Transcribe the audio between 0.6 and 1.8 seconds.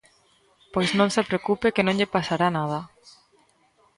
"Pois non se preocupe